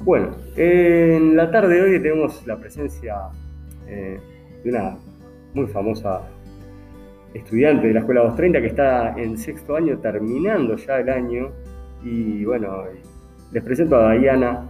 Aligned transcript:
Bueno, 0.00 0.30
en 0.56 1.36
la 1.36 1.50
tarde 1.50 1.74
de 1.76 1.82
hoy 1.82 2.02
tenemos 2.02 2.46
la 2.46 2.58
presencia 2.58 3.16
eh, 3.88 4.20
de 4.62 4.70
una 4.70 4.96
muy 5.54 5.66
famosa 5.66 6.22
estudiante 7.32 7.88
de 7.88 7.94
la 7.94 8.00
Escuela 8.00 8.20
230 8.20 8.60
que 8.60 8.66
está 8.66 9.18
en 9.18 9.36
sexto 9.36 9.76
año, 9.76 9.98
terminando 9.98 10.76
ya 10.76 11.00
el 11.00 11.08
año. 11.08 11.50
Y 12.04 12.44
bueno, 12.44 12.84
les 13.50 13.62
presento 13.62 13.96
a 13.96 14.12
Diana, 14.12 14.68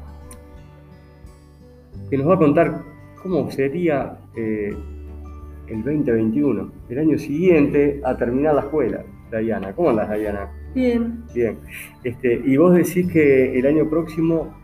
que 2.09 2.17
nos 2.17 2.29
va 2.29 2.35
a 2.35 2.39
contar 2.39 2.83
cómo 3.23 3.51
sería 3.51 4.17
eh, 4.37 4.75
el 5.69 5.77
2021, 5.83 6.73
el 6.89 6.99
año 6.99 7.19
siguiente 7.19 8.01
a 8.05 8.17
terminar 8.17 8.55
la 8.55 8.63
escuela. 8.63 9.03
Diana, 9.33 9.73
¿cómo 9.73 9.91
andas, 9.91 10.09
Diana? 10.17 10.49
Bien. 10.75 11.23
Bien. 11.33 11.59
Este, 12.03 12.43
y 12.45 12.57
vos 12.57 12.75
decís 12.75 13.11
que 13.11 13.57
el 13.59 13.67
año 13.67 13.89
próximo 13.89 14.55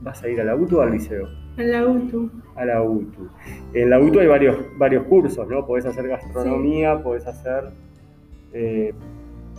vas 0.00 0.22
a 0.22 0.28
ir 0.28 0.40
a 0.40 0.44
la 0.44 0.56
UTU 0.56 0.78
o 0.78 0.80
al 0.80 0.92
liceo. 0.92 1.28
A 1.56 1.62
la 1.62 1.86
UTU. 1.86 2.30
A 2.56 2.64
la 2.64 2.82
UTU. 2.82 3.28
En 3.72 3.90
la 3.90 4.00
UTU 4.00 4.20
hay 4.20 4.26
varios, 4.26 4.56
varios 4.76 5.04
cursos, 5.04 5.46
¿no? 5.48 5.64
Podés 5.64 5.86
hacer 5.86 6.08
gastronomía, 6.08 7.00
podés 7.02 7.26
hacer 7.26 7.70
eh, 8.52 8.92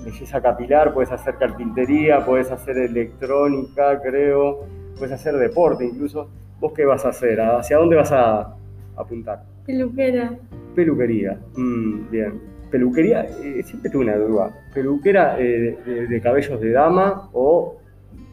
belleza 0.03 0.41
capilar, 0.41 0.93
podés 0.93 1.11
hacer 1.11 1.35
carpintería, 1.37 2.25
podés 2.25 2.51
hacer 2.51 2.77
electrónica, 2.77 4.01
creo, 4.01 4.65
podés 4.97 5.13
hacer 5.13 5.35
deporte 5.37 5.85
incluso. 5.85 6.29
¿Vos 6.59 6.73
qué 6.73 6.85
vas 6.85 7.05
a 7.05 7.09
hacer? 7.09 7.39
¿Hacia 7.39 7.77
dónde 7.77 7.95
vas 7.95 8.11
a 8.11 8.55
apuntar? 8.97 9.43
Peluquera. 9.65 10.37
Peluquería. 10.75 11.39
Mm, 11.55 12.09
bien 12.09 12.52
peluquería, 12.73 13.21
eh, 13.21 13.61
siempre 13.63 13.91
tuve 13.91 14.05
una 14.05 14.15
duda, 14.15 14.51
peluquera 14.73 15.39
eh, 15.39 15.77
de, 16.09 16.21
cabellos 16.21 16.59
de 16.59 16.71
dama 16.71 17.29
o 17.31 17.77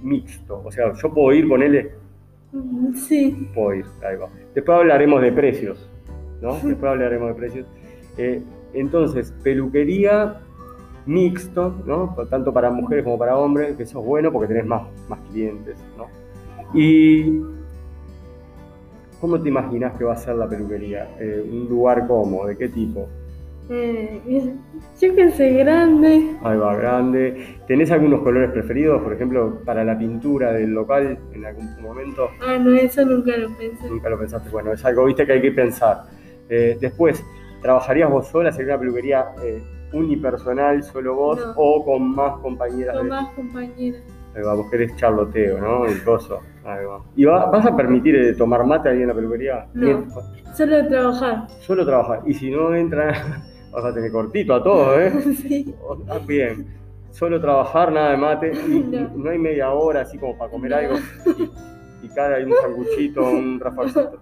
mixto, 0.01 0.63
o 0.65 0.73
sea, 0.73 0.95
yo 0.95 1.13
puedo 1.13 1.35
ir, 1.35 1.47
ponerle... 1.47 1.91
Sí. 2.95 3.51
Puedo 3.55 3.75
ir, 3.75 3.85
ahí 4.03 4.17
va. 4.17 4.31
Después 4.55 4.79
hablaremos 4.79 5.21
de 5.21 5.31
precios, 5.31 5.91
¿no? 6.41 6.55
Después 6.55 6.85
hablaremos 6.85 7.29
de 7.29 7.35
precios. 7.35 7.67
Eh, 8.17 8.43
entonces, 8.73 9.31
peluquería 9.45 10.41
mixto, 11.05 11.75
¿no? 11.85 12.17
Tanto 12.31 12.51
para 12.51 12.71
mujeres 12.71 13.05
como 13.05 13.19
para 13.19 13.37
hombres, 13.37 13.77
que 13.77 13.83
eso 13.83 14.01
es 14.01 14.07
bueno 14.07 14.33
porque 14.33 14.49
tenés 14.49 14.65
más, 14.65 14.89
más 15.07 15.21
clientes, 15.31 15.77
¿no? 15.99 16.07
Y 16.73 17.43
¿Cómo 19.21 19.39
te 19.39 19.51
imaginas 19.51 19.99
que 19.99 20.05
va 20.05 20.15
a 20.15 20.17
ser 20.17 20.37
la 20.37 20.49
peluquería? 20.49 21.11
¿Un 21.21 21.69
lugar 21.69 22.07
cómo? 22.07 22.47
¿De 22.47 22.57
qué 22.57 22.71
tipo? 22.71 23.07
Eh, 23.73 24.53
yo 25.01 25.15
pensé 25.15 25.51
grande. 25.51 26.37
Ahí 26.43 26.59
va, 26.59 26.75
grande. 26.75 27.57
¿Tenés 27.69 27.93
algunos 27.93 28.21
colores 28.23 28.51
preferidos, 28.51 29.01
por 29.01 29.13
ejemplo, 29.13 29.61
para 29.65 29.85
la 29.85 29.97
pintura 29.97 30.53
del 30.53 30.71
local 30.71 31.19
en 31.33 31.47
algún 31.47 31.81
momento? 31.81 32.31
Ah, 32.45 32.59
no, 32.59 32.75
eso 32.75 33.05
nunca 33.05 33.37
lo 33.37 33.49
pensé. 33.57 33.89
Nunca 33.89 34.11
lo 34.11 34.19
pensaste. 34.19 34.51
Bueno, 34.51 34.73
es 34.73 34.85
algo, 34.85 35.05
viste, 35.05 35.25
que 35.25 35.35
hay 35.35 35.41
que 35.41 35.53
pensar. 35.53 36.03
Eh, 36.49 36.77
después, 36.81 37.25
¿trabajarías 37.63 38.11
vos 38.11 38.27
sola? 38.27 38.51
¿Sería 38.51 38.75
una 38.75 38.81
peluquería 38.81 39.27
eh, 39.41 39.63
unipersonal, 39.93 40.83
solo 40.83 41.15
vos, 41.15 41.41
o 41.55 41.85
con 41.85 42.11
más 42.11 42.39
compañeras? 42.39 42.97
Con 42.97 43.09
más 43.09 43.33
compañeras. 43.35 44.03
Ahí 44.35 44.43
va, 44.43 44.55
vos 44.55 44.69
querés 44.69 44.95
charloteo, 44.97 45.61
¿no? 45.61 45.87
El 45.87 46.03
coso. 46.03 46.41
Ahí 46.65 46.85
va. 46.85 47.03
¿Y 47.15 47.25
vas 47.25 47.67
a 47.67 47.77
permitir 47.77 48.17
eh, 48.17 48.35
tomar 48.35 48.65
mate 48.65 48.89
ahí 48.89 49.03
en 49.03 49.09
la 49.09 49.15
peluquería? 49.15 49.67
No, 49.75 50.07
solo 50.55 50.89
trabajar. 50.89 51.47
Solo 51.61 51.87
trabajar. 51.87 52.23
Y 52.27 52.35
si 52.35 52.51
no 52.51 52.75
entra 52.75 53.13
Vas 53.73 53.85
a 53.85 53.95
tener 53.95 54.11
cortito 54.11 54.55
a 54.55 54.63
todo, 54.63 55.01
¿eh? 55.01 55.13
Sí. 55.43 55.75
Ah, 56.09 56.19
bien. 56.27 56.67
Solo 57.11 57.41
trabajar, 57.41 57.93
nada 57.93 58.11
de 58.13 58.17
mate. 58.17 58.53
no. 59.17 59.31
hay 59.31 59.39
media 59.39 59.71
hora 59.71 60.03
así 60.03 60.19
como 60.19 60.37
para 60.39 60.51
comer 60.51 60.75
algo. 60.75 60.97
Y, 62.03 62.09
cara, 62.09 62.37
hay 62.37 62.45
un 62.45 62.55
sanguchito, 62.63 63.23
un 63.23 63.61
rafalcito. 63.61 64.21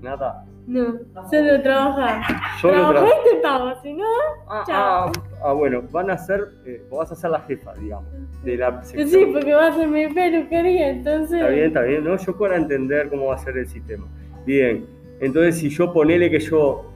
Nada. 0.00 0.44
No, 0.66 0.98
solo 1.28 1.62
trabajar. 1.62 2.22
Solo 2.60 2.74
Trabajar 2.74 3.08
y 3.08 3.28
te 3.28 3.36
pago, 3.42 3.82
si 3.82 3.92
no, 3.92 4.04
ah, 4.48 4.62
chao. 4.66 5.06
Ah, 5.06 5.12
ah, 5.46 5.52
bueno, 5.52 5.82
van 5.90 6.10
a 6.10 6.18
ser, 6.18 6.48
eh, 6.64 6.84
vos 6.88 7.00
vas 7.00 7.12
a 7.12 7.16
ser 7.16 7.30
la 7.30 7.40
jefa, 7.40 7.74
digamos, 7.74 8.06
de 8.44 8.56
la 8.56 8.82
sección. 8.84 9.08
Sí, 9.08 9.30
porque 9.32 9.52
va 9.52 9.66
a 9.66 9.72
ser 9.72 9.88
mi 9.88 10.06
peluquería, 10.06 10.90
entonces. 10.90 11.40
Está 11.40 11.48
bien, 11.48 11.66
está 11.66 11.82
bien, 11.82 12.04
¿no? 12.04 12.16
Yo 12.16 12.36
puedo 12.36 12.54
entender 12.54 13.08
cómo 13.08 13.26
va 13.26 13.34
a 13.34 13.38
ser 13.38 13.58
el 13.58 13.66
sistema. 13.66 14.06
Bien, 14.46 14.86
entonces 15.20 15.58
si 15.58 15.70
yo 15.70 15.92
ponele 15.92 16.30
que 16.30 16.38
yo 16.38 16.89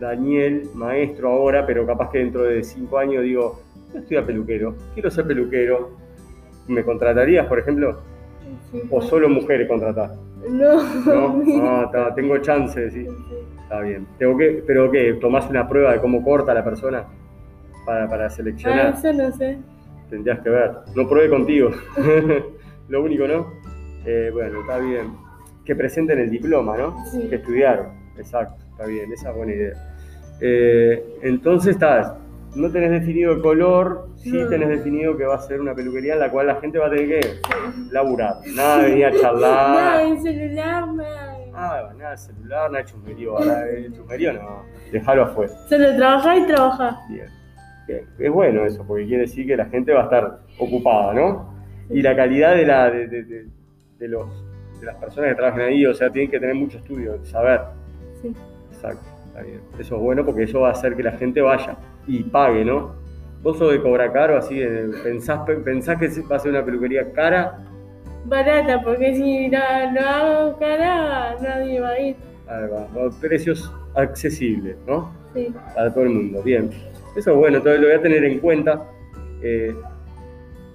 Daniel, 0.00 0.70
maestro 0.74 1.28
ahora, 1.28 1.66
pero 1.66 1.86
capaz 1.86 2.10
que 2.10 2.18
dentro 2.18 2.42
de 2.42 2.64
cinco 2.64 2.98
años 2.98 3.22
digo, 3.22 3.60
yo 3.92 4.00
estoy 4.00 4.16
a 4.16 4.24
peluquero, 4.24 4.74
quiero 4.94 5.10
ser 5.10 5.26
peluquero. 5.26 5.90
¿Me 6.68 6.82
contratarías, 6.84 7.46
por 7.46 7.58
ejemplo? 7.58 8.00
¿O 8.90 9.02
solo 9.02 9.28
mujeres 9.28 9.68
contratás? 9.68 10.12
No. 10.48 10.82
¿No? 11.04 11.42
Ah, 11.62 12.12
tengo 12.14 12.38
chance, 12.38 12.90
sí. 12.90 13.06
Está 13.62 13.80
bien. 13.80 14.06
¿Tengo 14.18 14.36
que, 14.36 14.62
¿Pero 14.66 14.90
qué? 14.90 15.14
¿Tomás 15.14 15.48
una 15.50 15.68
prueba 15.68 15.92
de 15.92 16.00
cómo 16.00 16.22
corta 16.22 16.54
la 16.54 16.64
persona 16.64 17.04
para, 17.84 18.08
para 18.08 18.30
seleccionar? 18.30 18.94
Ah, 18.94 18.98
eso 18.98 19.12
no 19.12 19.30
sé. 19.32 19.58
Tendrías 20.08 20.40
que 20.40 20.50
ver. 20.50 20.72
No 20.94 21.08
probé 21.08 21.28
contigo. 21.28 21.70
Lo 22.88 23.02
único, 23.02 23.26
¿no? 23.26 23.52
Eh, 24.04 24.30
bueno, 24.32 24.60
está 24.60 24.78
bien. 24.78 25.12
Que 25.64 25.74
presenten 25.76 26.18
el 26.18 26.30
diploma, 26.30 26.76
¿no? 26.76 27.04
Sí. 27.06 27.28
Que 27.28 27.36
estudiaron. 27.36 27.88
Exacto, 28.16 28.64
está 28.80 28.86
bien. 28.86 29.12
Esa 29.12 29.30
es 29.30 29.36
buena 29.36 29.52
idea. 29.52 29.72
Eh, 30.40 31.18
entonces, 31.22 31.74
estás, 31.74 32.14
no 32.54 32.70
tenés 32.70 32.90
definido 32.90 33.32
el 33.32 33.42
color, 33.42 34.08
sí 34.16 34.32
tenés 34.48 34.68
definido 34.68 35.16
que 35.16 35.24
va 35.24 35.36
a 35.36 35.40
ser 35.40 35.60
una 35.60 35.74
peluquería 35.74 36.14
en 36.14 36.20
la 36.20 36.30
cual 36.30 36.46
la 36.46 36.56
gente 36.56 36.78
va 36.78 36.86
a 36.86 36.90
tener 36.90 37.20
que 37.20 37.40
laburar. 37.90 38.36
Nada 38.54 38.82
de 38.82 38.90
venir 38.90 39.06
a 39.06 39.12
charlar. 39.12 39.70
Nada 39.74 39.98
de 39.98 40.20
celular, 40.20 40.88
nada. 40.94 41.36
Ah, 41.52 41.92
nada 41.98 42.10
de 42.12 42.16
celular, 42.16 42.70
nada 42.70 42.84
de 42.84 42.90
chusmerío. 42.90 43.38
El 43.38 43.92
chusmerío 43.92 44.32
no, 44.32 44.62
dejalo 44.90 45.24
afuera. 45.24 45.52
Solo 45.68 45.96
trabajar 45.96 46.38
y 46.38 46.46
trabajar. 46.46 46.94
Bien. 47.10 47.28
Es 48.18 48.30
bueno 48.30 48.64
eso, 48.64 48.84
porque 48.86 49.04
quiere 49.04 49.22
decir 49.22 49.46
que 49.46 49.56
la 49.56 49.66
gente 49.66 49.92
va 49.92 50.02
a 50.02 50.04
estar 50.04 50.38
ocupada, 50.58 51.12
¿no? 51.12 51.52
Y 51.90 52.00
la 52.02 52.14
calidad 52.14 52.54
de, 52.54 52.64
la, 52.64 52.88
de, 52.88 53.08
de, 53.08 53.46
de, 53.98 54.08
los, 54.08 54.28
de 54.78 54.86
las 54.86 54.94
personas 54.94 55.30
que 55.30 55.34
trabajan 55.34 55.62
ahí, 55.62 55.84
o 55.84 55.92
sea, 55.92 56.08
tienen 56.08 56.30
que 56.30 56.38
tener 56.38 56.54
mucho 56.54 56.78
estudio, 56.78 57.22
saber. 57.24 57.62
Sí. 58.22 58.32
Exacto. 58.80 59.04
Eso 59.78 59.96
es 59.96 60.02
bueno 60.02 60.24
porque 60.24 60.44
eso 60.44 60.60
va 60.60 60.68
a 60.68 60.72
hacer 60.72 60.96
que 60.96 61.02
la 61.02 61.12
gente 61.12 61.40
vaya 61.40 61.76
y 62.06 62.22
pague, 62.22 62.64
¿no? 62.64 62.94
Vos 63.42 63.58
sos 63.58 63.72
de 63.72 63.80
cobrar 63.80 64.12
caro, 64.12 64.36
así, 64.36 64.62
pensás, 65.02 65.40
pensás 65.64 65.98
que 65.98 66.08
va 66.30 66.36
a 66.36 66.38
ser 66.38 66.50
una 66.50 66.64
peluquería 66.64 67.10
cara. 67.12 67.58
Barata, 68.26 68.82
porque 68.82 69.14
si 69.14 69.48
no, 69.48 69.58
no 69.92 70.00
hago 70.00 70.58
cara, 70.58 71.36
nadie 71.40 71.80
va 71.80 71.88
a 71.88 72.00
ir. 72.00 72.16
Ahí 72.46 72.68
va. 72.68 73.10
Precios 73.20 73.72
accesibles, 73.94 74.76
¿no? 74.86 75.10
Sí. 75.34 75.54
Para 75.74 75.92
todo 75.92 76.04
el 76.04 76.10
mundo. 76.10 76.42
Bien. 76.42 76.70
Eso 77.16 77.30
es 77.30 77.36
bueno, 77.36 77.58
entonces 77.58 77.80
lo 77.80 77.86
voy 77.86 77.96
a 77.96 78.02
tener 78.02 78.24
en 78.24 78.38
cuenta. 78.40 78.82
Eh, 79.42 79.74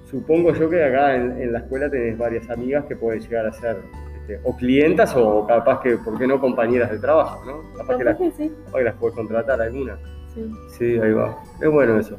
supongo 0.10 0.54
yo 0.56 0.70
que 0.70 0.84
acá 0.84 1.16
en, 1.16 1.40
en, 1.40 1.54
la 1.54 1.60
escuela 1.60 1.90
tenés 1.90 2.18
varias 2.18 2.50
amigas 2.50 2.86
que 2.86 2.96
pueden 2.96 3.22
llegar 3.22 3.46
a 3.46 3.54
ser 3.54 3.78
este, 4.26 4.40
o 4.44 4.58
clientas 4.58 5.14
o 5.16 5.46
capaz 5.46 5.82
que, 5.82 5.98
¿por 5.98 6.18
qué 6.18 6.26
no 6.26 6.40
compañeras 6.40 6.90
de 6.90 6.98
trabajo, 6.98 7.46
¿no? 7.46 7.78
Capaz, 7.78 7.98
que, 7.98 8.04
las, 8.04 8.18
sí. 8.18 8.52
capaz 8.66 8.78
que 8.80 8.84
las 8.84 8.96
puedes 8.96 9.16
contratar 9.16 9.62
alguna. 9.62 10.00
Sí. 10.34 10.52
sí, 10.70 10.86
ahí 10.98 11.12
va. 11.12 11.38
Es 11.62 11.70
bueno 11.70 12.00
eso. 12.00 12.18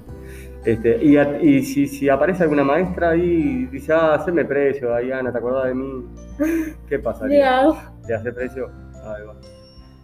Este, 0.65 1.05
y, 1.05 1.19
y 1.19 1.65
si, 1.65 1.89
si, 1.89 2.09
aparece 2.09 2.45
alguna 2.45 2.63
maestra 2.63 3.11
ahí 3.11 3.23
y 3.23 3.67
dice, 3.67 3.93
ah, 3.93 4.15
haceme 4.15 4.45
precio, 4.45 4.97
Diana, 4.97 5.33
¿te 5.33 5.39
acordás 5.39 5.67
de 5.67 5.75
mí? 5.75 6.07
¿Qué 6.89 7.01
pasa? 7.01 7.27
¿Le 7.27 7.43
hace 7.45 8.33
precio? 8.33 8.71
Ahí 9.03 9.27
va. 9.27 9.35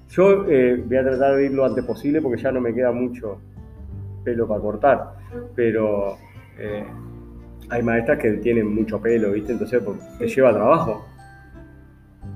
Yo 0.08 0.44
eh, 0.48 0.82
voy 0.84 0.96
a 0.96 1.04
tratar 1.04 1.36
de 1.36 1.44
ir 1.44 1.52
lo 1.52 1.64
antes 1.64 1.84
posible 1.84 2.20
porque 2.20 2.42
ya 2.42 2.50
no 2.50 2.60
me 2.60 2.74
queda 2.74 2.90
mucho 2.90 3.40
pelo 4.24 4.48
para 4.48 4.60
cortar, 4.60 5.14
pero 5.54 6.18
eh, 6.58 6.84
hay 7.70 7.82
maestras 7.82 8.18
que 8.18 8.32
tienen 8.32 8.74
mucho 8.74 9.00
pelo, 9.00 9.30
¿viste? 9.30 9.52
Entonces 9.52 9.80
pues, 9.84 10.18
te 10.18 10.26
lleva 10.26 10.52
trabajo 10.52 11.11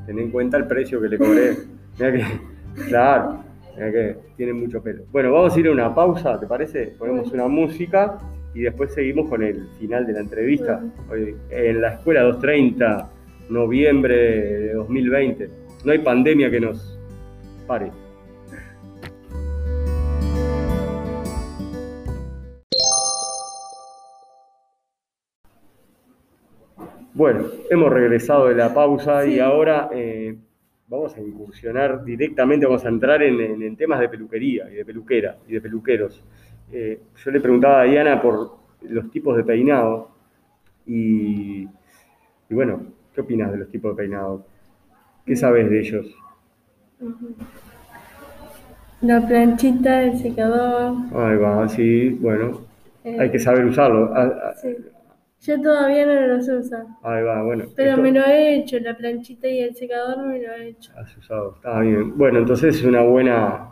ten 0.06 0.18
en 0.18 0.30
cuenta 0.30 0.56
el 0.56 0.66
precio 0.66 1.00
que 1.00 1.08
le 1.08 1.18
cobré. 1.18 1.56
Mira 1.98 2.12
que, 2.12 2.24
claro, 2.88 3.44
mira 3.74 3.90
que 3.92 4.16
tiene 4.36 4.52
mucho 4.52 4.82
pelo. 4.82 5.04
Bueno, 5.12 5.32
vamos 5.32 5.56
a 5.56 5.60
ir 5.60 5.66
a 5.66 5.72
una 5.72 5.94
pausa, 5.94 6.38
¿te 6.38 6.46
parece? 6.46 6.94
Ponemos 6.98 7.32
una 7.32 7.48
música 7.48 8.18
y 8.54 8.62
después 8.62 8.94
seguimos 8.94 9.28
con 9.28 9.42
el 9.42 9.68
final 9.78 10.06
de 10.06 10.12
la 10.14 10.20
entrevista. 10.20 10.82
En 11.50 11.80
la 11.80 11.94
escuela 11.94 12.22
230, 12.22 13.10
noviembre 13.50 14.16
de 14.16 14.74
2020. 14.74 15.50
No 15.84 15.92
hay 15.92 15.98
pandemia 15.98 16.50
que 16.50 16.60
nos 16.60 16.98
pare. 17.66 17.90
Bueno, 27.16 27.46
hemos 27.70 27.90
regresado 27.90 28.48
de 28.48 28.54
la 28.54 28.74
pausa 28.74 29.24
y 29.24 29.38
ahora 29.38 29.88
eh, 29.90 30.36
vamos 30.86 31.16
a 31.16 31.20
incursionar 31.22 32.04
directamente, 32.04 32.66
vamos 32.66 32.84
a 32.84 32.90
entrar 32.90 33.22
en, 33.22 33.74
temas 33.74 34.00
de 34.00 34.10
peluquería 34.10 34.70
y 34.70 34.74
de 34.74 34.84
peluquera 34.84 35.38
y 35.48 35.54
de 35.54 35.62
peluqueros. 35.62 36.22
Eh, 36.70 37.00
yo 37.16 37.30
le 37.30 37.40
preguntaba 37.40 37.80
a 37.80 37.84
Diana 37.84 38.20
por 38.20 38.58
los 38.82 39.10
tipos 39.10 39.34
de 39.34 39.44
peinado 39.44 40.10
y, 40.84 41.66
bueno, 42.50 42.82
¿Qué 43.14 43.22
opinas 43.22 43.50
de 43.50 43.56
los 43.56 43.70
tipos 43.70 43.96
de 43.96 44.02
peinados? 44.02 44.42
¿Qué 45.24 45.36
sabes 45.36 45.70
de 45.70 45.80
ellos? 45.80 46.14
La 49.00 49.26
planchita, 49.26 50.02
el 50.02 50.18
secador. 50.18 50.96
Ahí 51.14 51.36
va, 51.38 51.66
sí, 51.66 52.10
bueno, 52.10 52.60
eh, 53.04 53.16
hay 53.18 53.30
que 53.30 53.38
saber 53.38 53.64
usarlo. 53.64 54.12
Ah, 54.14 54.30
ah, 54.48 54.54
sí. 54.60 54.76
Yo 55.46 55.60
todavía 55.62 56.06
no 56.06 56.26
los 56.26 56.48
uso. 56.48 56.76
Ahí 57.02 57.22
va, 57.22 57.42
bueno. 57.42 57.64
Pero 57.76 57.90
esto- 57.90 58.02
me 58.02 58.10
lo 58.12 58.24
he 58.24 58.56
hecho, 58.56 58.78
la 58.80 58.96
planchita 58.96 59.46
y 59.48 59.60
el 59.60 59.74
secador 59.76 60.18
me 60.26 60.40
lo 60.42 60.52
he 60.54 60.68
hecho. 60.70 60.92
Has 60.96 61.16
usado, 61.16 61.54
está 61.56 61.80
bien. 61.80 62.16
Bueno, 62.18 62.38
entonces 62.38 62.76
es 62.76 62.84
una 62.84 63.02
buena. 63.02 63.70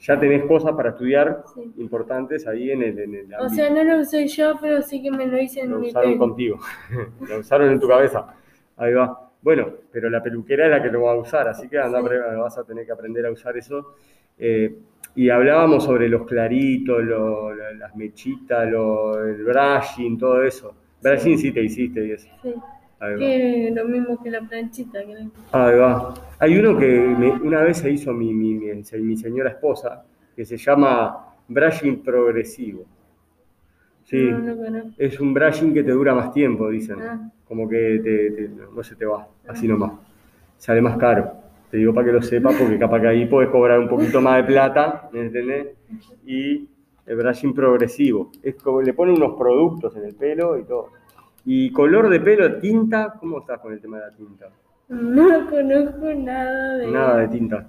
Ya 0.00 0.18
tenés 0.18 0.44
cosas 0.44 0.72
para 0.72 0.90
estudiar 0.90 1.42
Sí. 1.54 1.72
importantes 1.78 2.46
ahí 2.46 2.70
en 2.70 2.82
el, 2.82 2.98
en 2.98 3.14
el 3.14 3.34
O 3.38 3.48
sea, 3.50 3.68
no 3.70 3.82
lo 3.84 3.98
usé 3.98 4.26
yo, 4.28 4.54
pero 4.60 4.80
sí 4.82 5.02
que 5.02 5.10
me 5.10 5.26
lo 5.26 5.38
hice 5.38 5.60
en 5.60 5.70
Lo 5.72 5.78
mi 5.78 5.88
usaron 5.88 6.16
contigo, 6.16 6.58
lo 7.28 7.38
usaron 7.38 7.70
en 7.70 7.80
tu 7.80 7.86
cabeza. 7.88 8.34
Ahí 8.76 8.94
va. 8.94 9.30
Bueno, 9.42 9.68
pero 9.92 10.08
la 10.08 10.22
peluquera 10.22 10.64
es 10.66 10.70
la 10.70 10.82
que 10.82 10.90
lo 10.90 11.02
va 11.02 11.12
a 11.12 11.16
usar, 11.16 11.48
así 11.48 11.68
que 11.68 11.78
anda, 11.78 12.00
Sí. 12.00 12.06
vas 12.38 12.56
a 12.58 12.64
tener 12.64 12.86
que 12.86 12.92
aprender 12.92 13.26
a 13.26 13.30
usar 13.30 13.56
eso. 13.58 13.94
Eh, 14.38 14.74
y 15.16 15.28
hablábamos 15.28 15.84
sobre 15.84 16.08
los 16.08 16.26
claritos, 16.26 17.02
lo- 17.02 17.54
la- 17.54 17.72
las 17.72 17.96
mechitas, 17.96 18.70
lo- 18.70 19.22
el 19.22 19.42
brushing, 19.44 20.16
todo 20.18 20.42
eso. 20.42 20.74
Brushing 21.02 21.38
sí 21.38 21.52
te 21.52 21.62
hiciste 21.62 22.12
eso. 22.14 22.28
Sí. 22.42 22.54
Ahí 23.00 23.12
va. 23.14 23.18
Que 23.18 23.72
lo 23.74 23.84
mismo 23.86 24.22
que 24.22 24.30
la 24.30 24.40
planchita, 24.42 25.02
creo. 25.04 25.30
Ahí 25.52 25.76
va. 25.78 26.14
Hay 26.38 26.58
uno 26.58 26.78
que 26.78 26.86
me- 27.18 27.32
una 27.32 27.62
vez 27.62 27.78
se 27.78 27.90
hizo 27.90 28.12
mi, 28.12 28.32
mi, 28.34 28.54
mi- 28.54 28.82
mi 29.00 29.16
señora 29.16 29.50
esposa, 29.50 30.04
que 30.36 30.44
se 30.44 30.56
llama 30.58 31.34
brushing 31.48 32.02
progresivo. 32.02 32.84
Sí, 34.04 34.28
No, 34.30 34.38
no 34.38 34.56
conozco. 34.56 34.90
es 34.98 35.20
un 35.20 35.32
brushing 35.32 35.72
que 35.72 35.82
te 35.82 35.92
dura 35.92 36.14
más 36.14 36.32
tiempo, 36.32 36.68
dicen. 36.68 37.00
Ah. 37.00 37.30
Como 37.46 37.68
que 37.68 38.00
te- 38.02 38.30
te- 38.32 38.50
no 38.74 38.82
se 38.82 38.94
te 38.96 39.06
va, 39.06 39.26
así 39.48 39.66
nomás. 39.66 39.92
Sale 40.58 40.80
más 40.82 40.96
caro. 40.98 41.32
Te 41.70 41.76
digo 41.78 41.94
para 41.94 42.06
que 42.06 42.12
lo 42.12 42.22
sepas, 42.22 42.54
porque 42.56 42.78
capaz 42.78 43.00
que 43.00 43.08
ahí 43.08 43.26
puedes 43.26 43.50
cobrar 43.50 43.78
un 43.78 43.88
poquito 43.88 44.20
más 44.20 44.36
de 44.38 44.44
plata, 44.44 45.08
¿me 45.12 45.20
entendés? 45.22 45.68
Y 46.26 46.68
el 47.10 47.16
brushing 47.16 47.52
progresivo. 47.52 48.30
Es 48.40 48.54
como 48.54 48.80
le 48.80 48.94
ponen 48.94 49.16
unos 49.16 49.36
productos 49.36 49.96
en 49.96 50.04
el 50.04 50.14
pelo 50.14 50.56
y 50.56 50.62
todo. 50.62 50.90
Y 51.44 51.72
color 51.72 52.08
de 52.08 52.20
pelo, 52.20 52.60
tinta, 52.60 53.14
¿cómo 53.18 53.40
estás 53.40 53.58
con 53.58 53.72
el 53.72 53.80
tema 53.80 53.98
de 53.98 54.06
la 54.06 54.12
tinta? 54.12 54.46
No 54.90 55.50
conozco 55.50 56.14
nada 56.14 56.76
de 56.78 56.86
Nada 56.86 57.16
de 57.18 57.28
tinta. 57.28 57.66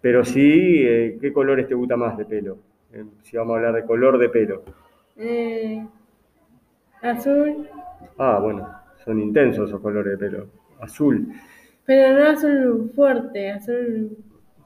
Pero 0.00 0.24
sí, 0.24 0.82
eh, 0.82 1.18
¿qué 1.20 1.32
colores 1.32 1.68
te 1.68 1.74
gusta 1.74 1.96
más 1.96 2.18
de 2.18 2.24
pelo? 2.24 2.58
Eh, 2.92 3.04
si 3.22 3.36
vamos 3.36 3.54
a 3.54 3.56
hablar 3.58 3.74
de 3.74 3.84
color 3.84 4.18
de 4.18 4.28
pelo. 4.28 4.62
Eh, 5.16 5.86
azul, 7.00 7.68
Ah, 8.18 8.40
bueno, 8.42 8.68
son 9.04 9.20
intensos 9.20 9.68
esos 9.68 9.80
colores 9.80 10.18
de 10.18 10.18
pelo. 10.18 10.46
Azul, 10.80 11.28
pero 11.84 12.18
no 12.18 12.28
azul 12.30 12.90
fuerte, 12.94 13.50
azul. 13.52 14.16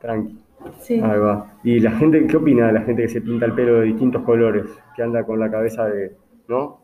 tranqui. 0.01 0.39
Sí. 0.81 0.95
Ahí 0.95 1.19
va. 1.19 1.55
¿Y 1.63 1.81
la 1.81 1.93
gente, 1.93 2.27
qué 2.27 2.37
opina 2.37 2.67
de 2.69 2.73
la 2.73 2.81
gente 2.83 3.03
que 3.03 3.09
se 3.09 3.21
pinta 3.21 3.47
el 3.47 3.53
pelo 3.53 3.81
de 3.81 3.87
distintos 3.87 4.23
colores? 4.23 4.67
Que 4.97 5.03
anda 5.03 5.25
con 5.25 5.39
la 5.39 5.51
cabeza 5.51 5.87
de, 5.87 6.17
¿no? 6.49 6.81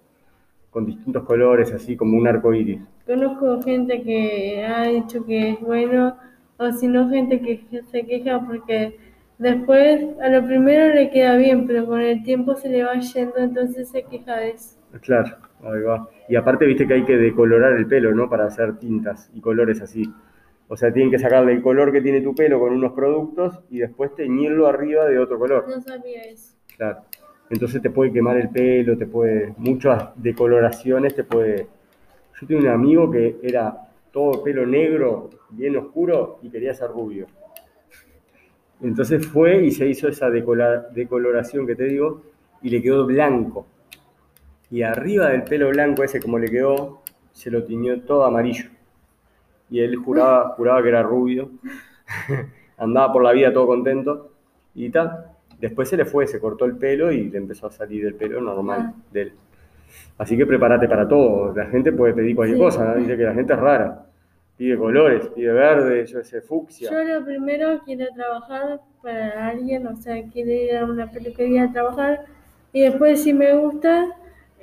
Con 0.70 0.86
distintos 0.86 1.24
colores, 1.24 1.72
así 1.72 1.96
como 1.96 2.16
un 2.16 2.26
arco 2.26 2.52
iris. 2.52 2.80
Conozco 3.06 3.62
gente 3.62 4.02
que 4.02 4.64
ha 4.64 4.84
dicho 4.84 5.24
que 5.24 5.50
es 5.50 5.60
bueno, 5.60 6.16
o 6.56 6.72
si 6.72 6.88
no, 6.88 7.08
gente 7.10 7.40
que 7.40 7.60
se 7.90 8.06
queja 8.06 8.40
porque 8.40 8.96
después 9.38 10.04
a 10.22 10.28
lo 10.28 10.46
primero 10.46 10.94
le 10.94 11.10
queda 11.10 11.36
bien, 11.36 11.66
pero 11.66 11.86
con 11.86 12.00
el 12.00 12.22
tiempo 12.22 12.54
se 12.54 12.68
le 12.68 12.84
va 12.84 12.94
yendo, 12.94 13.36
entonces 13.38 13.88
se 13.88 14.04
queja 14.04 14.36
de 14.36 14.50
eso. 14.50 14.78
Claro, 15.00 15.36
ahí 15.62 15.82
va. 15.82 16.08
Y 16.28 16.36
aparte, 16.36 16.64
viste 16.66 16.86
que 16.86 16.94
hay 16.94 17.04
que 17.04 17.16
decolorar 17.16 17.72
el 17.72 17.86
pelo, 17.86 18.14
¿no? 18.14 18.28
Para 18.28 18.46
hacer 18.46 18.78
tintas 18.78 19.30
y 19.34 19.40
colores 19.40 19.82
así. 19.82 20.04
O 20.74 20.76
sea, 20.76 20.92
tienen 20.92 21.12
que 21.12 21.20
sacarle 21.20 21.52
el 21.52 21.62
color 21.62 21.92
que 21.92 22.00
tiene 22.00 22.20
tu 22.20 22.34
pelo 22.34 22.58
con 22.58 22.72
unos 22.72 22.94
productos 22.94 23.60
y 23.70 23.78
después 23.78 24.12
teñirlo 24.16 24.66
arriba 24.66 25.06
de 25.06 25.20
otro 25.20 25.38
color. 25.38 25.68
No 25.68 25.80
sabía 25.80 26.24
eso. 26.24 26.56
Claro. 26.76 26.98
Entonces 27.48 27.80
te 27.80 27.90
puede 27.90 28.12
quemar 28.12 28.38
el 28.38 28.48
pelo, 28.48 28.98
te 28.98 29.06
puede. 29.06 29.54
Muchas 29.56 30.08
decoloraciones 30.16 31.14
te 31.14 31.22
puede. 31.22 31.68
Yo 32.40 32.46
tengo 32.48 32.62
un 32.62 32.66
amigo 32.66 33.08
que 33.08 33.36
era 33.40 33.86
todo 34.10 34.42
pelo 34.42 34.66
negro, 34.66 35.30
bien 35.50 35.76
oscuro, 35.76 36.40
y 36.42 36.50
quería 36.50 36.74
ser 36.74 36.88
rubio. 36.88 37.28
Entonces 38.82 39.24
fue 39.24 39.64
y 39.64 39.70
se 39.70 39.86
hizo 39.86 40.08
esa 40.08 40.28
decoloración 40.28 41.68
que 41.68 41.76
te 41.76 41.84
digo, 41.84 42.20
y 42.62 42.70
le 42.70 42.82
quedó 42.82 43.06
blanco. 43.06 43.64
Y 44.72 44.82
arriba 44.82 45.28
del 45.28 45.44
pelo 45.44 45.68
blanco 45.68 46.02
ese, 46.02 46.18
como 46.18 46.36
le 46.36 46.50
quedó, 46.50 47.00
se 47.30 47.48
lo 47.52 47.62
tiñó 47.62 48.00
todo 48.00 48.24
amarillo. 48.24 48.73
Y 49.70 49.80
él 49.80 49.96
juraba, 49.96 50.50
juraba 50.50 50.82
que 50.82 50.88
era 50.88 51.02
rubio. 51.02 51.50
Andaba 52.78 53.12
por 53.12 53.22
la 53.22 53.32
vida 53.32 53.52
todo 53.52 53.66
contento. 53.66 54.30
Y 54.74 54.90
tal. 54.90 55.26
Después 55.60 55.88
se 55.88 55.96
le 55.96 56.04
fue, 56.04 56.26
se 56.26 56.40
cortó 56.40 56.64
el 56.64 56.76
pelo 56.76 57.10
y 57.12 57.30
le 57.30 57.38
empezó 57.38 57.68
a 57.68 57.70
salir 57.72 58.04
el 58.06 58.14
pelo 58.14 58.40
normal 58.40 58.80
Ah. 58.88 58.94
de 59.12 59.22
él. 59.22 59.32
Así 60.18 60.36
que 60.36 60.46
prepárate 60.46 60.88
para 60.88 61.06
todo. 61.08 61.54
La 61.54 61.66
gente 61.66 61.92
puede 61.92 62.12
pedir 62.12 62.34
cualquier 62.36 62.58
Sí. 62.58 62.64
cosa. 62.64 62.84
¿no? 62.84 62.94
Dice 62.96 63.16
que 63.16 63.22
la 63.22 63.34
gente 63.34 63.52
es 63.52 63.58
rara. 63.58 64.06
Pide 64.56 64.76
colores, 64.76 65.26
pide 65.28 65.52
verde, 65.52 66.06
yo 66.06 66.22
sé, 66.22 66.40
fucsia. 66.40 66.90
Yo 66.90 67.02
lo 67.02 67.24
primero 67.24 67.80
quiero 67.84 68.06
trabajar 68.14 68.80
para 69.02 69.48
alguien, 69.48 69.84
o 69.88 69.96
sea, 69.96 70.14
quiero 70.32 70.50
ir 70.52 70.76
a 70.76 70.84
una 70.84 71.10
peluquería 71.10 71.64
a 71.64 71.72
trabajar 71.72 72.24
y 72.72 72.82
después 72.82 73.22
si 73.24 73.32
me 73.34 73.52
gusta, 73.56 74.06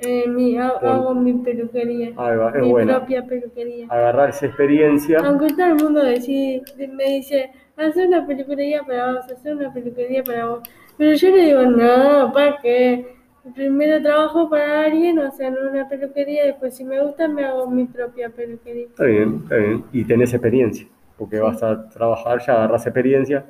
eh, 0.06 0.28
mi, 0.28 0.56
hago 0.58 1.14
mi 1.14 1.32
peluquería, 1.34 2.08
Ahí 2.16 2.36
va, 2.36 2.50
es 2.50 2.62
mi 2.62 2.70
buena. 2.70 2.98
propia 2.98 3.24
peluquería. 3.24 3.86
Agarrar 3.88 4.30
esa 4.30 4.46
experiencia. 4.46 5.18
Aunque 5.24 5.48
todo 5.48 5.66
el 5.66 5.74
mundo 5.76 6.02
decide- 6.02 6.62
me 6.92 7.04
dice, 7.04 7.50
haz 7.76 7.96
una 7.96 8.26
peluquería 8.26 8.82
para 8.82 9.12
vos, 9.12 9.24
haz 9.30 9.44
una 9.44 9.72
peluquería 9.72 10.22
para 10.22 10.46
vos. 10.46 10.60
Pero 10.98 11.14
yo 11.14 11.28
le 11.30 11.42
digo, 11.46 11.62
no, 11.62 12.32
¿para 12.32 12.58
qué? 12.62 13.16
Primero 13.54 14.00
trabajo 14.02 14.48
para 14.48 14.84
alguien, 14.84 15.18
o 15.18 15.30
sea, 15.32 15.48
en 15.48 15.56
una 15.58 15.88
peluquería, 15.88 16.44
después 16.46 16.76
si 16.76 16.84
me 16.84 17.00
gusta 17.02 17.26
me 17.26 17.44
hago 17.44 17.68
mi 17.68 17.86
propia 17.86 18.28
peluquería. 18.30 18.84
Está 18.86 19.04
bien, 19.04 19.40
está 19.42 19.56
bien. 19.56 19.84
Y 19.92 20.04
tenés 20.04 20.32
experiencia, 20.32 20.86
porque 21.18 21.40
vas 21.40 21.60
a 21.62 21.88
trabajar, 21.88 22.40
ya 22.46 22.52
agarras 22.54 22.86
experiencia. 22.86 23.44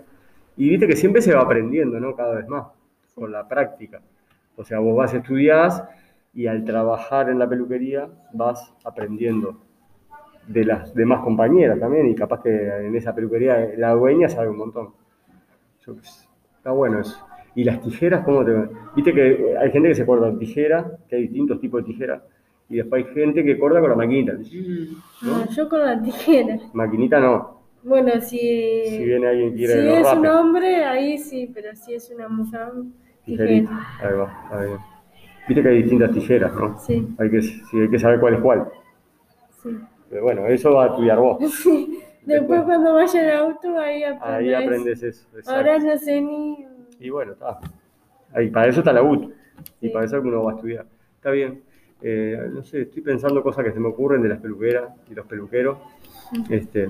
Y 0.56 0.70
viste 0.70 0.86
que 0.86 0.96
siempre 0.96 1.20
se 1.20 1.34
va 1.34 1.42
aprendiendo, 1.42 1.98
¿no? 2.00 2.14
Cada 2.16 2.36
vez 2.36 2.48
más, 2.48 2.68
con 3.14 3.30
la 3.32 3.46
práctica. 3.46 4.00
O 4.56 4.64
sea, 4.64 4.78
vos 4.78 4.96
vas 4.96 5.12
a 5.12 5.18
estudiar 5.18 5.70
y 6.34 6.46
al 6.46 6.64
trabajar 6.64 7.28
en 7.28 7.38
la 7.38 7.48
peluquería 7.48 8.08
vas 8.32 8.74
aprendiendo 8.84 9.60
de 10.46 10.64
las 10.64 10.94
demás 10.94 11.22
compañeras 11.22 11.78
también. 11.78 12.08
Y 12.08 12.14
capaz 12.14 12.42
que 12.42 12.86
en 12.86 12.94
esa 12.96 13.14
peluquería 13.14 13.70
la 13.76 13.92
dueña 13.92 14.28
sabe 14.28 14.48
un 14.48 14.56
montón. 14.58 14.90
Yo 15.86 15.94
sé, 16.02 16.26
está 16.56 16.70
bueno 16.70 17.00
eso. 17.00 17.26
¿Y 17.54 17.64
las 17.64 17.82
tijeras 17.82 18.24
cómo 18.24 18.44
te 18.44 18.52
Viste 18.96 19.12
que 19.12 19.56
hay 19.60 19.70
gente 19.70 19.88
que 19.88 19.94
se 19.94 20.06
corta 20.06 20.26
con 20.26 20.38
tijera, 20.38 20.98
que 21.08 21.16
hay 21.16 21.22
distintos 21.22 21.60
tipos 21.60 21.82
de 21.84 21.92
tijeras. 21.92 22.22
Y 22.70 22.76
después 22.76 23.04
hay 23.04 23.12
gente 23.12 23.44
que 23.44 23.58
corta 23.58 23.80
con 23.80 23.90
la 23.90 23.96
maquinita. 23.96 24.32
¿no? 24.32 24.40
No, 25.22 25.50
yo 25.50 25.68
con 25.68 25.80
la 25.80 26.00
tijera. 26.00 26.58
Maquinita 26.72 27.20
no. 27.20 27.60
Bueno, 27.82 28.12
si, 28.20 28.38
Si 28.86 29.04
viene 29.04 29.26
alguien 29.26 29.54
quiere 29.54 29.72
si 29.72 29.88
es 29.88 30.12
un 30.14 30.26
hombre, 30.26 30.84
ahí 30.84 31.18
sí, 31.18 31.50
pero 31.52 31.74
si 31.74 31.94
es 31.94 32.10
una 32.14 32.28
mujer, 32.28 32.68
Tijerita. 33.24 33.68
tijera. 33.68 34.08
Ahí 34.08 34.16
va, 34.16 34.42
está 34.44 34.64
bien. 34.64 34.91
Viste 35.48 35.62
que 35.62 35.68
hay 35.68 35.82
distintas 35.82 36.10
tijeras, 36.12 36.54
¿no? 36.54 36.78
Sí, 36.78 37.06
Hay 37.18 37.30
que, 37.30 37.42
sí, 37.42 37.60
hay 37.80 37.88
que 37.90 37.98
saber 37.98 38.20
cuál 38.20 38.34
es 38.34 38.40
cuál. 38.40 38.68
sí. 39.62 39.78
Pero 40.08 40.24
bueno, 40.24 40.46
eso 40.46 40.72
va 40.74 40.84
a 40.84 40.86
estudiar 40.88 41.18
vos. 41.18 41.38
Sí. 41.62 41.98
Después 42.24 42.62
cuando 42.62 42.94
vaya 42.94 43.20
al 43.20 43.30
auto, 43.48 43.78
ahí 43.78 44.04
aprendes. 44.04 44.28
Ahí 44.28 44.54
aprendes 44.54 45.02
eso. 45.02 45.26
exacto. 45.36 45.50
Ahora 45.50 45.78
no 45.80 45.98
sé 45.98 46.20
ni... 46.20 46.66
Y 47.00 47.10
bueno, 47.10 47.32
está. 47.32 47.58
Ahí, 48.32 48.48
para 48.48 48.68
eso 48.68 48.78
está 48.80 48.92
la 48.92 49.02
UT. 49.02 49.24
Y 49.80 49.86
Sí. 49.86 49.88
para 49.92 50.04
eso 50.04 50.20
uno 50.20 50.44
va 50.44 50.52
a 50.52 50.54
estudiar. 50.54 50.86
Está 51.16 51.30
bien. 51.32 51.62
Eh, 52.00 52.38
no 52.52 52.62
sé, 52.62 52.82
estoy 52.82 53.02
pensando 53.02 53.42
cosas 53.42 53.64
que 53.64 53.72
se 53.72 53.80
me 53.80 53.88
ocurren 53.88 54.22
de 54.22 54.28
las 54.28 54.38
peluqueras 54.40 54.90
y 55.10 55.14
los 55.14 55.26
peluqueros. 55.26 55.78
Este, 56.48 56.88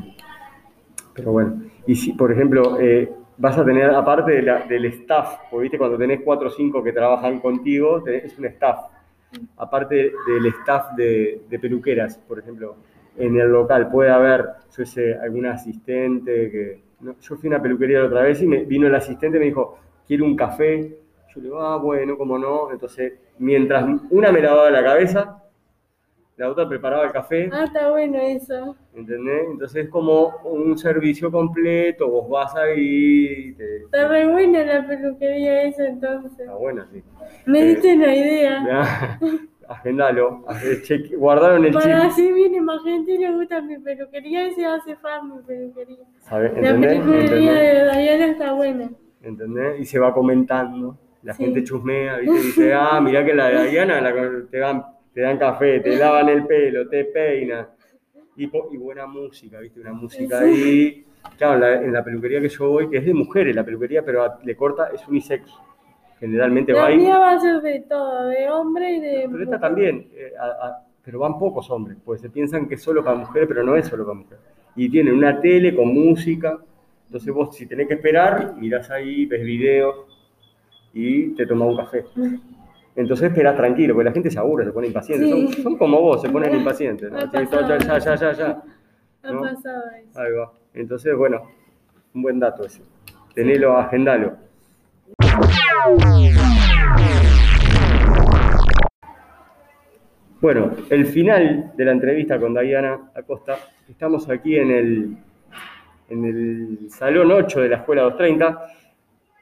pero 1.14 1.32
bueno. 1.32 1.62
Y 1.86 1.94
si, 1.94 2.12
por 2.12 2.30
ejemplo, 2.30 2.78
eh, 2.78 3.10
vas 3.36 3.58
a 3.58 3.64
tener, 3.64 3.90
aparte 3.90 4.42
del 4.68 4.84
staff, 4.86 5.40
porque 5.50 5.62
viste, 5.62 5.78
cuando 5.78 5.98
tenés 5.98 6.20
cuatro 6.22 6.48
o 6.48 6.50
cinco 6.50 6.82
que 6.82 6.92
trabajan 6.92 7.40
contigo, 7.40 8.02
tenés 8.02 8.38
un 8.38 8.46
staff. 8.46 8.86
Aparte 9.56 10.12
del 10.26 10.46
staff 10.60 10.92
de, 10.96 11.58
peluqueras, 11.60 12.18
por 12.18 12.38
ejemplo, 12.38 12.76
en 13.16 13.38
el 13.38 13.48
local 13.48 13.90
puede 13.90 14.10
haber, 14.10 14.46
yo 14.76 14.84
sé, 14.84 15.14
algún 15.14 15.46
asistente 15.46 16.50
que... 16.50 16.80
yo 17.20 17.36
fui 17.36 17.48
a 17.48 17.54
una 17.54 17.62
peluquería 17.62 18.00
la 18.00 18.06
otra 18.06 18.22
vez 18.22 18.42
y 18.42 18.46
me 18.46 18.64
vino 18.64 18.86
el 18.86 18.94
asistente 18.94 19.36
y 19.36 19.40
me 19.40 19.46
dijo, 19.46 19.78
quiero 20.06 20.24
un 20.24 20.36
café. 20.36 20.98
Yo 21.34 21.40
le 21.40 21.42
digo, 21.42 21.60
ah, 21.60 21.78
bueno, 21.78 22.16
cómo 22.18 22.38
no. 22.38 22.70
Entonces, 22.70 23.14
mientras 23.38 23.86
una 24.10 24.30
me 24.30 24.42
lavaba 24.42 24.70
la 24.70 24.84
cabeza, 24.84 25.41
la 26.42 26.50
otra 26.50 26.68
preparaba 26.68 27.04
el 27.04 27.12
café. 27.12 27.48
Ah, 27.52 27.62
está 27.64 27.88
bueno 27.90 28.18
eso. 28.18 28.76
¿Entendés? 28.96 29.44
Entonces 29.52 29.84
es 29.84 29.90
como 29.90 30.38
un 30.42 30.76
servicio 30.76 31.30
completo, 31.30 32.08
vos 32.10 32.28
vas 32.28 32.52
ahí 32.56 32.80
y 33.50 33.52
te... 33.52 33.76
Está 33.84 34.08
re 34.08 34.26
buena 34.26 34.64
la 34.64 34.84
peluquería 34.84 35.62
esa 35.62 35.86
entonces. 35.86 36.32
Está 36.40 36.54
buena, 36.56 36.88
sí. 36.92 37.00
Me 37.46 37.60
Eh, 37.60 37.64
diste 37.66 37.94
una 37.94 38.12
idea. 38.16 39.18
Agendalo, 39.68 40.44
cheque- 40.82 41.14
guardaron 41.16 41.64
el 41.64 41.72
Para 41.72 41.84
chip. 42.02 42.10
así 42.10 42.32
viene 42.32 42.60
más 42.60 42.82
gente 42.82 43.12
y 43.12 43.18
le 43.18 43.32
gusta 43.32 43.60
mi 43.62 43.78
peluquería 43.78 44.48
y 44.48 44.52
se 44.54 44.66
hace 44.66 44.96
fan 44.96 45.28
mi 45.36 45.42
peluquería. 45.44 46.04
¿sabes? 46.22 46.52
La 46.54 46.60
peluquería 46.72 46.96
¿Entendés? 46.96 47.30
de 47.94 48.00
Diana 48.02 48.26
está 48.26 48.52
buena. 48.52 48.90
¿Entendés? 49.22 49.80
Y 49.80 49.84
se 49.84 50.00
va 50.00 50.12
comentando. 50.12 50.98
La 51.22 51.34
Sí. 51.34 51.44
gente 51.44 51.62
chusmea, 51.62 52.16
¿viste? 52.18 52.36
Dice, 52.36 52.74
ah, 52.74 53.00
mirá 53.00 53.24
que 53.24 53.32
la 53.32 53.46
de 53.48 53.68
Diana 53.70 54.00
la- 54.00 54.12
te, 54.50 54.60
te 55.14 55.20
dan 55.20 55.38
café, 55.38 55.80
te 55.80 55.96
lavan 55.98 56.28
el 56.28 56.46
pelo, 56.46 56.88
te 56.88 57.04
peinan. 57.06 57.66
Y, 58.36 58.44
y 58.44 58.76
buena 58.78 59.06
música, 59.06 59.60
¿viste? 59.60 59.80
Una 59.80 59.92
música 59.92 60.40
ahí. 60.40 61.04
Claro, 61.36 61.58
la- 61.58 61.82
en 61.82 61.92
la 61.92 62.02
peluquería 62.02 62.40
que 62.40 62.48
yo 62.48 62.68
voy, 62.70 62.88
que 62.90 62.96
es 62.98 63.04
de 63.04 63.12
mujeres 63.14 63.54
la 63.54 63.64
peluquería, 63.64 64.02
pero 64.04 64.22
a- 64.24 64.38
le 64.42 64.56
corta, 64.56 64.88
es 64.92 65.06
unisex. 65.06 65.50
Generalmente 66.18 66.72
va 66.72 66.82
La 66.82 66.86
ahí. 66.86 66.96
mía 66.98 67.18
va 67.18 67.32
a 67.32 67.40
ser 67.40 67.60
de 67.60 67.80
todo, 67.88 68.28
de 68.28 68.48
hombre 68.50 68.90
y 68.92 69.00
de 69.00 69.10
Pero 69.28 69.42
esta 69.42 69.44
mujer. 69.44 69.60
también, 69.60 70.08
eh, 70.14 70.32
a- 70.40 70.66
a- 70.66 70.86
pero 71.04 71.18
van 71.18 71.38
pocos 71.38 71.68
hombres, 71.70 71.98
pues 72.04 72.20
se 72.20 72.30
piensan 72.30 72.68
que 72.68 72.76
es 72.76 72.82
solo 72.82 73.02
para 73.04 73.16
mujeres, 73.16 73.48
pero 73.48 73.64
no 73.64 73.74
es 73.76 73.86
solo 73.88 74.04
para 74.04 74.14
mujeres. 74.18 74.40
Y 74.76 74.88
tienen 74.88 75.14
una 75.14 75.40
tele 75.40 75.74
con 75.74 75.88
música, 75.92 76.58
entonces 77.06 77.34
vos 77.34 77.54
si 77.56 77.66
tenés 77.66 77.88
que 77.88 77.94
esperar, 77.94 78.54
mirás 78.56 78.88
ahí, 78.90 79.26
ves 79.26 79.42
videos 79.44 79.96
y 80.94 81.34
te 81.34 81.44
tomas 81.46 81.68
un 81.68 81.76
café. 81.76 82.04
Entonces 82.94 83.30
esperás 83.30 83.56
tranquilo, 83.56 83.94
porque 83.94 84.04
la 84.04 84.12
gente 84.12 84.30
se 84.30 84.38
aburre, 84.38 84.64
se 84.66 84.72
pone 84.72 84.88
impaciente. 84.88 85.24
Sí. 85.24 85.30
Son, 85.30 85.62
son 85.62 85.76
como 85.78 86.00
vos, 86.00 86.20
se 86.20 86.28
ponen 86.28 86.54
impacientes. 86.58 87.10
Ha 87.12 87.30
ya, 87.32 87.78
ya, 87.78 87.98
ya, 87.98 88.14
ya, 88.14 88.32
ya. 88.32 88.62
Ha 89.22 89.32
¿no? 89.32 89.40
pasado 89.40 89.82
eso. 89.98 90.20
Ahí 90.20 90.32
va. 90.32 90.52
Entonces, 90.74 91.16
bueno, 91.16 91.42
un 92.14 92.22
buen 92.22 92.38
dato 92.38 92.64
ese. 92.64 92.82
Tenelo, 93.34 93.76
agendalo. 93.78 94.36
Bueno, 100.40 100.72
el 100.90 101.06
final 101.06 101.72
de 101.76 101.84
la 101.84 101.92
entrevista 101.92 102.38
con 102.38 102.52
Diana 102.52 103.12
Acosta, 103.14 103.58
estamos 103.88 104.28
aquí 104.28 104.56
en 104.56 104.70
el, 104.70 105.16
en 106.08 106.24
el 106.24 106.90
Salón 106.90 107.30
8 107.30 107.60
de 107.60 107.68
la 107.68 107.76
Escuela 107.76 108.02
230, 108.02 108.66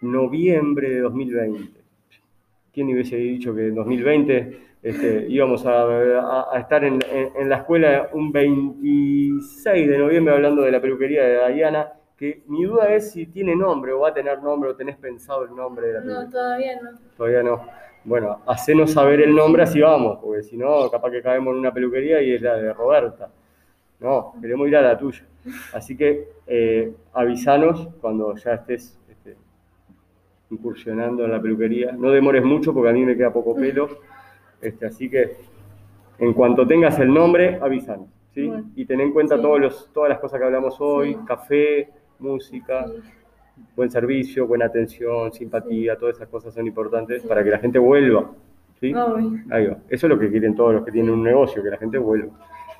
noviembre 0.03 0.91
de 0.91 1.01
2020. 1.01 1.81
¿Quién 2.81 2.95
hubiese 2.95 3.17
dicho 3.17 3.55
que 3.55 3.67
en 3.69 3.75
2020 3.75 4.59
este, 4.83 5.27
íbamos 5.29 5.67
a, 5.67 5.83
a- 5.83 6.47
a 6.51 6.59
estar 6.61 6.83
en, 6.83 6.99
en- 7.13 7.29
en 7.39 7.49
la 7.51 7.57
escuela 7.57 8.09
un 8.15 8.33
26 8.33 9.87
de 9.87 9.99
noviembre 9.99 10.33
hablando 10.33 10.63
de 10.63 10.71
la 10.73 10.81
peluquería 10.81 11.23
de 11.25 11.53
Diana? 11.53 11.93
Que 12.17 12.43
mi 12.47 12.65
duda 12.65 12.89
es 12.95 13.11
si 13.13 13.27
tiene 13.27 13.55
nombre 13.55 13.93
o 13.93 14.01
va 14.01 14.09
a 14.09 14.15
tener 14.15 14.43
nombre 14.43 14.71
o 14.71 14.75
tenés 14.77 14.97
pensado 14.97 15.45
el 15.45 15.55
nombre 15.55 15.89
de 15.89 15.93
la 15.93 16.01
peluquería. 16.01 16.25
No, 16.25 16.31
todavía 16.31 16.81
no. 16.81 16.91
Todavía 17.19 17.43
no. 17.43 17.67
Bueno, 18.03 18.41
hacenos 18.47 18.93
saber 18.93 19.21
el 19.21 19.35
nombre 19.35 19.63
así 19.65 19.79
vamos, 19.83 20.19
porque 20.23 20.43
si 20.43 20.57
no, 20.57 20.91
capaz 20.91 21.11
que 21.11 21.21
caemos 21.21 21.53
en 21.53 21.59
una 21.59 21.75
peluquería 21.75 22.23
y 22.23 22.33
es 22.33 22.41
la 22.41 22.57
de 22.57 22.73
Roberta. 22.73 23.29
No, 23.99 24.33
queremos 24.41 24.67
ir 24.69 24.77
a 24.77 24.81
la 24.81 24.97
tuya. 24.97 25.23
Así 25.75 25.99
que 25.99 26.29
eh, 26.47 26.95
avisanos 27.13 27.89
cuando 28.01 28.35
ya 28.37 28.55
estés 28.55 28.99
incursionando 30.51 31.25
en 31.25 31.31
la 31.33 31.41
peluquería. 31.41 31.93
No 31.93 32.11
demores 32.11 32.45
mucho 32.45 32.73
porque 32.75 32.91
a 32.91 32.93
mí 32.93 33.05
me 33.05 33.17
queda 33.17 33.33
poco 33.33 33.55
pelo. 33.55 33.89
Este, 34.61 34.87
así 34.87 35.09
que 35.09 35.37
en 36.19 36.33
cuanto 36.35 36.67
tengas 36.67 36.99
el 36.99 37.13
nombre, 37.13 37.59
avísanos. 37.61 38.09
¿sí? 38.35 38.47
Bueno. 38.47 38.65
Y 38.77 38.85
ten 38.85 39.01
en 39.01 39.13
cuenta 39.13 39.37
Sí. 39.37 39.43
todos 39.43 39.61
los, 39.61 39.91
todas 39.93 40.11
las 40.11 40.19
cosas 40.19 40.39
que 40.39 40.45
hablamos 40.47 40.77
hoy, 40.81 41.15
Sí. 41.15 41.19
café, 41.27 41.89
música 42.19 42.87
buen 43.77 43.91
servicio, 43.91 44.47
buena 44.47 44.65
atención, 44.67 45.33
simpatía, 45.33 45.97
todas 45.99 46.17
esas 46.17 46.29
cosas 46.29 46.55
son 46.55 46.67
importantes 46.67 47.23
para 47.25 47.45
que 47.45 47.51
la 47.51 47.59
gente 47.59 47.79
vuelva. 47.79 48.31
¿sí? 48.81 48.95
Ahí 49.51 49.67
va. 49.67 49.77
Eso 49.89 50.07
es 50.07 50.11
lo 50.11 50.19
que 50.19 50.31
quieren 50.31 50.55
todos 50.55 50.73
los 50.73 50.85
que 50.85 50.91
tienen 50.93 51.13
un 51.13 51.23
negocio, 51.23 51.63
que 51.63 51.69
la 51.69 51.77
gente 51.77 51.99
vuelva. 51.99 52.33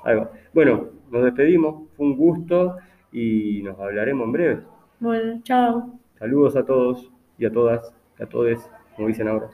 Ahí 0.03 0.15
va. 0.15 0.31
Bueno, 0.53 0.87
nos 1.11 1.23
despedimos, 1.23 1.87
fue 1.95 2.07
un 2.07 2.17
gusto 2.17 2.77
y 3.11 3.61
nos 3.63 3.79
hablaremos 3.79 4.25
en 4.25 4.31
breve. 4.31 4.59
Bueno, 4.99 5.39
chao. 5.43 5.91
Saludos 6.17 6.55
a 6.55 6.65
todos 6.65 7.11
y 7.41 7.45
a 7.47 7.51
todas, 7.51 7.91
a 8.19 8.25
todos, 8.27 8.69
como 8.95 9.07
dicen 9.07 9.27
ahora. 9.27 9.49